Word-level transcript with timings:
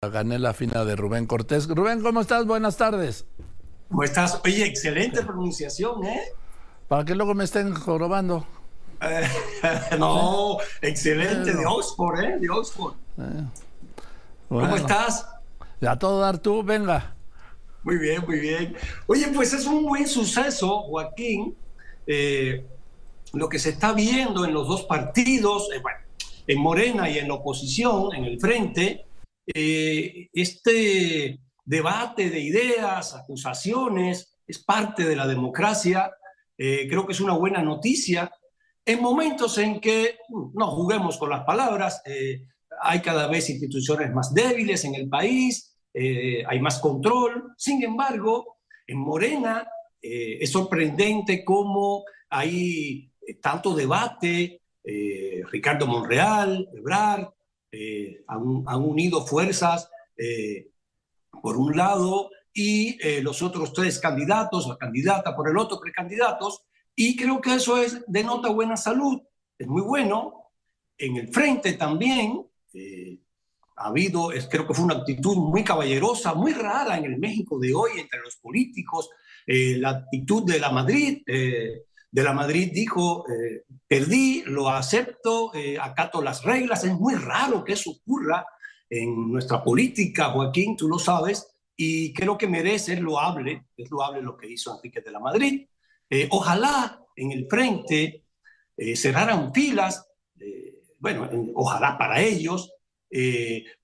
La 0.00 0.12
canela 0.12 0.54
fina 0.54 0.84
de 0.84 0.94
Rubén 0.94 1.26
Cortés. 1.26 1.66
Rubén, 1.66 2.00
¿cómo 2.00 2.20
estás? 2.20 2.46
Buenas 2.46 2.76
tardes. 2.76 3.26
¿Cómo 3.88 4.04
estás? 4.04 4.40
Oye, 4.44 4.64
excelente 4.64 5.24
pronunciación, 5.24 6.04
¿eh? 6.04 6.22
Para 6.86 7.04
que 7.04 7.16
luego 7.16 7.34
me 7.34 7.42
estén 7.42 7.74
jorobando. 7.74 8.46
no, 9.98 10.58
excelente, 10.82 11.52
de 11.52 11.66
Oxford, 11.66 12.20
¿eh? 12.20 12.38
De 12.38 12.48
Oxford. 12.48 12.94
Eh, 13.18 13.44
¿Cómo 14.48 14.76
estás? 14.76 15.26
Ya 15.80 15.96
todo 15.96 16.20
dar 16.20 16.38
tú, 16.38 16.62
venga. 16.62 17.16
Muy 17.82 17.98
bien, 17.98 18.24
muy 18.24 18.38
bien. 18.38 18.76
Oye, 19.08 19.26
pues 19.34 19.52
es 19.52 19.66
un 19.66 19.82
buen 19.82 20.06
suceso, 20.06 20.82
Joaquín, 20.82 21.56
eh, 22.06 22.64
lo 23.32 23.48
que 23.48 23.58
se 23.58 23.70
está 23.70 23.94
viendo 23.94 24.44
en 24.44 24.54
los 24.54 24.68
dos 24.68 24.84
partidos, 24.84 25.68
eh, 25.74 25.80
bueno, 25.82 25.98
en 26.46 26.60
Morena 26.60 27.10
y 27.10 27.18
en 27.18 27.26
la 27.26 27.34
oposición, 27.34 28.14
en 28.14 28.26
el 28.26 28.38
frente, 28.38 29.07
eh, 29.54 30.28
este 30.32 31.40
debate 31.64 32.30
de 32.30 32.40
ideas, 32.40 33.14
acusaciones, 33.14 34.38
es 34.46 34.58
parte 34.58 35.04
de 35.04 35.16
la 35.16 35.26
democracia. 35.26 36.10
Eh, 36.56 36.86
creo 36.88 37.06
que 37.06 37.12
es 37.12 37.20
una 37.20 37.34
buena 37.34 37.62
noticia. 37.62 38.30
En 38.84 39.02
momentos 39.02 39.58
en 39.58 39.80
que, 39.80 40.18
no 40.54 40.70
juguemos 40.70 41.18
con 41.18 41.30
las 41.30 41.44
palabras, 41.44 42.02
eh, 42.04 42.42
hay 42.82 43.00
cada 43.00 43.26
vez 43.26 43.50
instituciones 43.50 44.12
más 44.12 44.32
débiles 44.32 44.84
en 44.84 44.94
el 44.94 45.08
país, 45.08 45.74
hay 45.94 46.60
más 46.60 46.78
control. 46.78 47.54
Sin 47.56 47.82
embargo, 47.82 48.58
en 48.86 48.98
Morena 48.98 49.68
es 50.00 50.52
sorprendente 50.52 51.44
cómo 51.44 52.04
hay 52.30 53.10
tanto 53.42 53.74
debate. 53.74 54.62
Ricardo 55.50 55.88
Monreal, 55.88 56.68
Ebrard, 56.72 57.30
eh, 57.70 58.24
han, 58.26 58.82
unido 58.82 59.26
fuerzas 59.26 59.90
eh, 60.16 60.70
por 61.42 61.58
un 61.58 61.76
lado 61.76 62.30
y 62.52 62.98
eh, 63.06 63.20
los 63.22 63.42
otros 63.42 63.74
tres 63.74 63.98
candidatos, 63.98 64.66
la 64.66 64.78
candidata 64.78 65.36
por 65.36 65.50
el 65.50 65.58
otro, 65.58 65.78
precandidatos, 65.78 66.62
y 66.96 67.14
creo 67.14 67.40
que 67.40 67.54
eso 67.54 67.76
es, 67.80 68.02
denota 68.06 68.48
buena 68.48 68.76
salud, 68.76 69.20
es 69.58 69.66
muy 69.66 69.82
bueno. 69.82 70.50
En 70.96 71.16
el 71.16 71.28
frente 71.28 71.74
también 71.74 72.44
ha 73.76 73.86
habido, 73.86 74.32
es, 74.32 74.48
creo 74.48 74.66
que 74.66 74.74
fue 74.74 74.84
una 74.84 74.96
actitud 74.96 75.36
muy 75.36 75.62
caballerosa, 75.62 76.34
muy 76.34 76.52
rara 76.52 76.98
en 76.98 77.04
el 77.04 77.18
México 77.18 77.58
de 77.58 77.72
hoy 77.72 77.92
entre 78.00 78.20
los 78.20 78.36
políticos, 78.36 79.10
la 79.46 79.90
actitud 79.90 80.44
de 80.44 80.58
la 80.58 80.70
Madrid, 80.70 81.22
de 82.10 82.22
la 82.22 82.32
Madrid 82.32 82.70
dijo, 82.72 83.24
eh, 83.28 83.64
perdí, 83.86 84.42
lo 84.46 84.68
acepto, 84.68 85.54
eh, 85.54 85.76
acato 85.80 86.22
las 86.22 86.42
reglas. 86.42 86.84
Es 86.84 86.94
muy 86.94 87.14
raro 87.14 87.64
que 87.64 87.74
eso 87.74 87.90
ocurra 87.90 88.44
en 88.88 89.30
nuestra 89.30 89.62
política, 89.62 90.30
Joaquín, 90.30 90.76
tú 90.76 90.88
lo 90.88 90.98
sabes, 90.98 91.54
y 91.76 92.12
creo 92.14 92.38
que 92.38 92.46
merece, 92.46 92.94
es 92.94 93.00
loable, 93.00 93.66
es 93.76 93.90
loable 93.90 94.22
lo 94.22 94.36
que 94.36 94.50
hizo 94.50 94.74
Enrique 94.74 95.02
de 95.02 95.10
la 95.10 95.20
Madrid. 95.20 95.66
Eh, 96.08 96.26
ojalá 96.30 97.02
en 97.14 97.32
el 97.32 97.46
frente 97.48 98.24
cerraran 98.94 99.52
filas, 99.52 100.06
bueno, 101.00 101.28
ojalá 101.56 101.98
para 101.98 102.22
ellos, 102.22 102.72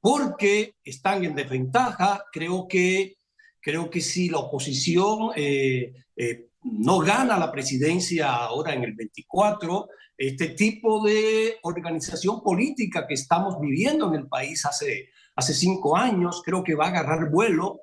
porque 0.00 0.74
están 0.82 1.24
en 1.24 1.36
desventaja. 1.36 2.24
Creo 2.32 2.66
que, 2.66 3.14
creo 3.60 3.88
que 3.88 4.00
si 4.00 4.28
la 4.30 4.38
oposición 4.38 5.30
no 6.62 6.98
gana 6.98 7.38
la 7.38 7.50
presidencia 7.50 8.34
ahora 8.34 8.74
en 8.74 8.84
el 8.84 8.94
24, 8.94 9.88
este 10.16 10.48
tipo 10.48 11.02
de 11.02 11.56
organización 11.62 12.42
política 12.42 13.06
que 13.06 13.14
estamos 13.14 13.58
viviendo 13.60 14.08
en 14.08 14.20
el 14.20 14.28
país 14.28 14.66
hace, 14.66 15.08
hace 15.36 15.54
cinco 15.54 15.96
años, 15.96 16.42
creo 16.44 16.62
que 16.62 16.74
va 16.74 16.86
a 16.86 16.88
agarrar 16.88 17.30
vuelo 17.30 17.80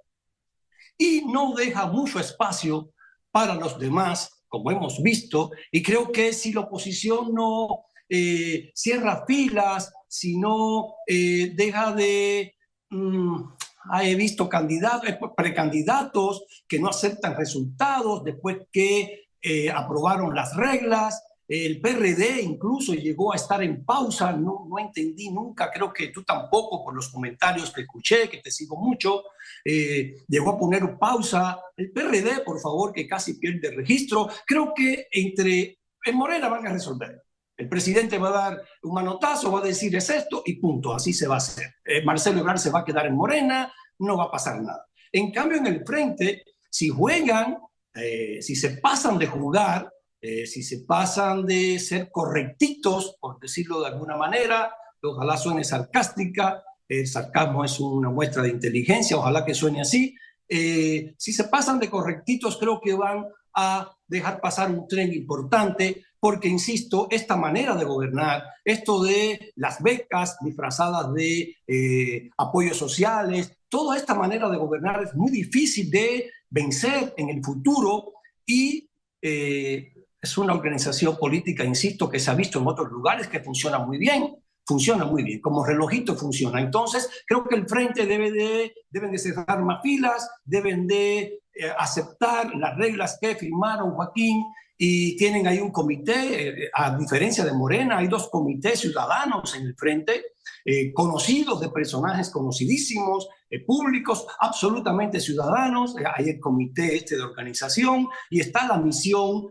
y 0.98 1.24
no 1.26 1.54
deja 1.56 1.88
mucho 1.88 2.20
espacio 2.20 2.92
para 3.32 3.56
los 3.56 3.80
demás, 3.80 4.44
como 4.48 4.72
hemos 4.72 5.02
visto, 5.02 5.52
y 5.72 5.82
creo 5.82 6.12
que 6.12 6.32
si 6.34 6.54
la 6.54 6.62
oposición 6.62 7.34
no 7.34 7.86
eh, 8.10 8.72
cierra 8.74 9.26
filas, 9.26 9.92
si 10.08 10.38
no 10.38 10.96
eh, 11.06 11.52
deja 11.56 11.94
de... 11.94 12.56
Mm, 12.90 13.57
he 14.04 14.16
visto 14.16 14.50
candidatos, 14.50 15.10
eh, 15.10 15.20
precandidatos 15.36 16.46
que 16.68 16.80
no 16.80 16.90
aceptan 16.90 17.36
resultados 17.36 18.24
después 18.24 18.58
que 18.72 19.30
eh, 19.42 19.70
aprobaron 19.70 20.34
las 20.36 20.56
reglas. 20.56 21.24
El 21.48 21.80
PRD 21.80 22.42
incluso 22.42 22.94
llegó 22.94 23.32
a 23.32 23.38
estar 23.38 23.64
en 23.64 23.86
pausa, 23.86 24.34
no, 24.34 24.68
no 24.70 24.80
entendí 24.80 25.30
nunca, 25.32 25.72
creo 25.72 25.94
que 25.94 26.08
tú 26.08 26.24
tampoco 26.24 26.84
por 26.84 26.94
los 26.94 27.08
comentarios 27.08 27.72
que 27.72 27.82
escuché, 27.82 28.30
que 28.30 28.40
te 28.40 28.52
sigo 28.52 28.76
mucho, 28.76 29.24
eh, 29.64 30.16
llegó 30.28 30.52
a 30.52 30.60
poner 30.60 30.98
pausa. 30.98 31.58
El 31.78 31.92
PRD, 31.92 32.42
por 32.44 32.60
favor, 32.60 32.92
que 32.92 33.08
casi 33.08 33.36
pierde 33.36 33.72
registro, 33.72 34.28
creo 34.46 34.74
que 34.76 35.08
entre, 35.12 35.80
en 36.04 36.16
Morena 36.16 36.50
van 36.50 36.68
a 36.68 36.74
resolver. 36.74 37.27
El 37.58 37.68
presidente 37.68 38.20
va 38.20 38.30
a 38.30 38.52
dar 38.52 38.62
un 38.84 38.94
manotazo, 38.94 39.52
va 39.52 39.60
a 39.60 39.64
decir 39.64 39.96
es 39.96 40.10
esto 40.12 40.44
y 40.46 40.60
punto, 40.60 40.94
así 40.94 41.12
se 41.12 41.28
va 41.28 41.36
a 41.36 41.38
hacer. 41.40 41.76
Eh, 41.84 42.04
Marcelo 42.06 42.40
Ebrard 42.40 42.60
se 42.60 42.70
va 42.70 42.80
a 42.80 42.86
quedar 42.86 43.08
en 43.08 43.16
Morena, 43.16 43.74
no 44.00 44.16
va 44.16 44.26
a 44.26 44.32
pasar 44.32 44.62
nada. 44.62 44.86
En 45.12 45.32
cambio, 45.32 45.58
en 45.58 45.66
el 45.66 45.84
frente, 45.84 46.44
si 46.70 46.90
juegan, 46.90 47.58
eh, 47.96 48.42
si 48.42 48.56
se 48.56 48.78
pasan 48.78 49.18
de 49.18 49.26
jugar, 49.26 49.92
eh, 50.22 50.46
si 50.46 50.62
se 50.62 50.82
pasan 50.82 51.46
de 51.46 51.80
ser 51.80 52.12
correctitos, 52.12 53.18
por 53.20 53.40
decirlo 53.40 53.82
de 53.82 53.88
alguna 53.88 54.16
manera, 54.18 54.72
ojalá 55.02 55.36
suene 55.38 55.64
sarcástica, 55.64 56.64
el 56.88 57.08
sarcasmo 57.08 57.66
es 57.66 57.80
una 57.80 58.10
muestra 58.10 58.44
de 58.44 58.50
inteligencia, 58.50 59.18
ojalá 59.18 59.44
que 59.44 59.56
suene 59.56 59.82
así, 59.82 60.16
si 60.50 61.34
se 61.34 61.44
pasan 61.46 61.80
de 61.80 61.90
correctitos, 61.90 62.58
creo 62.58 62.80
que 62.82 62.94
van 62.94 63.26
a 63.54 63.92
dejar 64.08 64.40
pasar 64.40 64.72
un 64.72 64.88
tren 64.88 65.14
importante 65.14 66.06
porque, 66.20 66.48
insisto, 66.48 67.08
esta 67.12 67.36
manera 67.36 67.76
de 67.76 67.86
gobernar, 67.86 68.44
esto 68.64 69.04
de 69.04 69.52
las 69.56 69.82
becas 69.82 70.38
disfrazadas 70.42 71.14
de 71.14 71.56
eh, 71.68 72.30
apoyos 72.38 72.78
sociales, 72.78 73.58
toda 73.70 73.98
esta 73.98 74.16
manera 74.16 74.50
de 74.50 74.58
gobernar 74.58 75.04
es 75.04 75.14
muy 75.16 75.32
difícil 75.32 75.92
de 75.92 76.32
vencer 76.50 77.14
en 77.18 77.30
el 77.30 77.44
futuro 77.44 78.14
y 78.46 78.90
eh, 79.22 79.94
es 80.20 80.38
una 80.38 80.54
organización 80.54 81.18
política, 81.18 81.64
insisto, 81.64 82.10
que 82.10 82.20
se 82.20 82.32
ha 82.32 82.36
visto 82.36 82.60
en 82.60 82.68
otros 82.68 82.90
lugares 82.92 83.28
que 83.28 83.40
funciona 83.40 83.80
muy 83.80 83.98
bien, 83.98 84.36
funciona 84.68 85.06
muy 85.06 85.24
bien, 85.24 85.40
como 85.40 85.66
relojito 85.66 86.16
funciona. 86.16 86.60
Entonces, 86.60 87.10
creo 87.26 87.46
que 87.46 87.56
el 87.56 87.68
frente 87.68 88.06
debe 88.06 88.32
de, 88.32 88.74
deben 88.90 89.12
de 89.12 89.18
cerrar 89.18 89.64
más 89.64 89.82
filas, 89.82 90.30
deben 90.44 90.86
de 90.86 91.42
eh, 91.54 91.72
aceptar 91.78 92.54
las 92.54 92.78
reglas 92.78 93.18
que 93.20 93.36
firmaron 93.36 93.92
Joaquín 93.92 94.44
y 94.78 95.18
tienen 95.18 95.48
ahí 95.48 95.60
un 95.60 95.72
comité, 95.72 96.50
eh, 96.66 96.70
a 96.74 96.96
diferencia 96.96 97.44
de 97.44 97.54
Morena, 97.54 97.98
hay 97.98 98.08
dos 98.08 98.30
comités 98.30 98.80
ciudadanos 98.80 99.56
en 99.56 99.66
el 99.66 99.76
frente, 99.76 100.36
eh, 100.64 100.94
conocidos 100.94 101.60
de 101.60 101.70
personajes 101.70 102.30
conocidísimos, 102.30 103.28
eh, 103.50 103.66
públicos, 103.66 104.28
absolutamente 104.40 105.20
ciudadanos, 105.20 105.96
hay 106.16 106.30
el 106.30 106.40
comité 106.40 106.96
este 106.96 107.16
de 107.16 107.24
organización 107.24 108.08
y 108.30 108.40
está 108.42 108.68
la 108.68 108.78
misión 108.78 109.48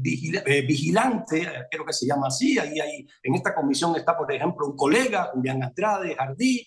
vigilante, 0.00 1.46
creo 1.70 1.84
que 1.84 1.92
se 1.92 2.06
llama 2.06 2.26
así, 2.28 2.58
ahí 2.58 2.80
hay, 2.80 3.06
en 3.22 3.34
esta 3.34 3.54
comisión 3.54 3.94
está, 3.94 4.16
por 4.16 4.32
ejemplo, 4.32 4.66
un 4.66 4.76
colega, 4.76 5.30
Julián 5.32 5.62
Andrade, 5.62 6.14
Jardí, 6.14 6.66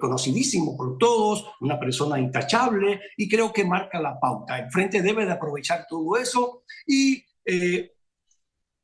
conocidísimo 0.00 0.76
por 0.76 0.96
todos, 0.98 1.44
una 1.60 1.78
persona 1.78 2.18
intachable 2.18 3.00
y 3.16 3.28
creo 3.28 3.52
que 3.52 3.64
marca 3.64 4.00
la 4.00 4.18
pauta. 4.18 4.58
El 4.58 4.70
frente 4.70 5.02
debe 5.02 5.26
de 5.26 5.32
aprovechar 5.32 5.86
todo 5.88 6.16
eso 6.16 6.62
y 6.86 7.22
eh, 7.44 7.92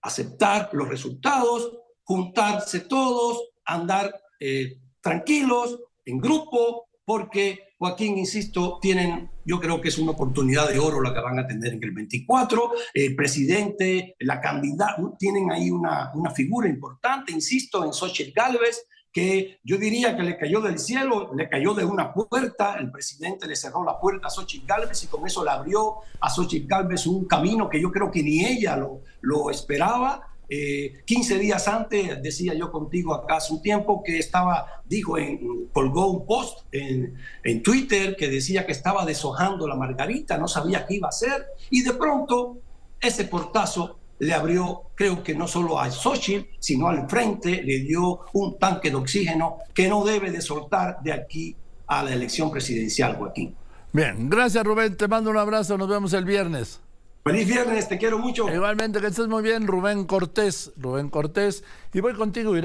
aceptar 0.03 0.71
los 0.72 0.88
resultados, 0.88 1.78
juntarse 2.03 2.81
todos, 2.81 3.50
andar 3.65 4.15
eh, 4.38 4.78
tranquilos, 5.00 5.78
en 6.04 6.19
grupo, 6.19 6.88
porque 7.04 7.71
Joaquín, 7.78 8.18
insisto, 8.18 8.78
tienen, 8.80 9.30
yo 9.45 9.59
creo 9.59 9.80
que 9.80 9.89
es 9.89 9.98
una 9.98 10.12
oportunidad 10.12 10.68
de 10.68 10.78
oro 10.78 11.01
la 11.01 11.15
que 11.15 11.21
van 11.21 11.39
a 11.39 11.47
tener 11.47 11.72
en 11.72 11.83
el 11.83 11.92
24. 11.92 12.72
El 12.92 13.16
presidente, 13.16 14.16
la 14.21 14.41
candidata, 14.41 14.97
tienen 15.18 15.51
ahí 15.51 15.71
una, 15.71 16.10
una 16.15 16.30
figura 16.30 16.68
importante, 16.68 17.33
insisto, 17.33 17.84
en 17.84 17.92
Xochitl 17.92 18.33
Gálvez, 18.34 18.86
que 19.12 19.59
yo 19.65 19.77
diría 19.77 20.16
que 20.16 20.22
le 20.22 20.39
cayó 20.39 20.60
del 20.60 20.78
cielo, 20.78 21.33
le 21.34 21.48
cayó 21.48 21.74
de 21.74 21.84
una 21.84 22.12
puerta, 22.12 22.77
el 22.78 22.91
presidente 22.91 23.47
le 23.47 23.57
cerró 23.57 23.84
la 23.84 23.98
puerta 23.98 24.28
a 24.28 24.30
Xochitl 24.30 24.66
Galvez 24.66 25.03
y 25.03 25.09
con 25.09 25.27
eso 25.27 25.45
le 25.45 25.51
abrió 25.51 25.97
a 26.21 26.30
Xochitl 26.30 26.68
Galvez 26.68 27.07
un 27.07 27.27
camino 27.27 27.68
que 27.68 27.80
yo 27.80 27.91
creo 27.91 28.10
que 28.10 28.22
ni 28.22 28.45
ella 28.45 28.77
lo, 28.77 29.03
lo 29.21 29.51
esperaba. 29.51 30.27
Eh, 30.53 31.03
15 31.04 31.39
días 31.39 31.68
antes, 31.68 32.21
decía 32.22 32.54
yo 32.54 32.72
contigo 32.72 33.15
acá 33.15 33.36
hace 33.36 33.53
un 33.53 33.62
tiempo, 33.62 34.03
que 34.04 34.18
estaba, 34.18 34.83
dijo, 34.84 35.16
en, 35.16 35.68
colgó 35.72 36.10
un 36.10 36.27
post 36.27 36.66
en, 36.72 37.15
en 37.45 37.62
Twitter 37.62 38.16
que 38.16 38.28
decía 38.28 38.66
que 38.66 38.72
estaba 38.72 39.04
deshojando 39.04 39.68
la 39.68 39.77
margarita, 39.77 40.39
no 40.39 40.48
sabía 40.48 40.86
qué 40.86 40.95
iba 40.97 41.07
a 41.07 41.10
hacer, 41.10 41.47
y 41.71 41.83
de 41.83 41.92
pronto 41.92 42.59
ese 43.01 43.24
portazo 43.24 43.99
le 44.21 44.34
abrió, 44.34 44.83
creo 44.95 45.22
que 45.22 45.34
no 45.34 45.49
solo 45.49 45.81
a 45.81 45.91
Xochitl, 45.91 46.47
sino 46.59 46.89
al 46.89 47.09
frente, 47.09 47.63
le 47.63 47.81
dio 47.81 48.21
un 48.34 48.59
tanque 48.59 48.91
de 48.91 48.97
oxígeno 48.97 49.59
que 49.75 49.89
no 49.89 50.05
debe 50.05 50.31
de 50.31 50.41
soltar 50.41 50.99
de 51.03 51.13
aquí 51.13 51.57
a 51.87 52.03
la 52.03 52.13
elección 52.13 52.51
presidencial, 52.51 53.17
Joaquín. 53.17 53.57
Bien, 53.93 54.31
gracias 54.31 54.63
Rubén, 54.63 54.97
te 54.97 55.09
mando 55.09 55.31
un 55.31 55.39
abrazo, 55.39 55.77
nos 55.77 55.89
vemos 55.89 56.13
el 56.13 56.25
viernes. 56.25 56.81
Feliz 57.25 57.47
viernes, 57.47 57.89
te 57.89 57.99
quiero 57.99 58.19
mucho. 58.19 58.49
Igualmente, 58.49 58.99
que 59.01 59.09
estés 59.09 59.28
muy 59.28 59.43
bien, 59.43 59.67
Rubén 59.67 60.05
Cortés, 60.05 60.72
Rubén 60.77 61.11
Cortés, 61.11 61.65
y 61.93 62.01
voy 62.01 62.15
contigo. 62.15 62.57